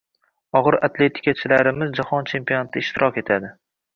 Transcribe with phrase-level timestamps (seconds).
[0.59, 3.55] Og‘ir atletikachilarimiz jahon chempionatida ishtirok etadi